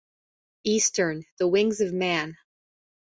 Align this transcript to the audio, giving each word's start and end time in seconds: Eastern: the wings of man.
Eastern: 0.63 1.27
the 1.37 1.47
wings 1.47 1.79
of 1.79 1.93
man. 1.93 2.35